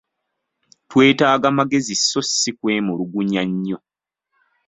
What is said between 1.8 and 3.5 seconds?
sso si kwemulugunya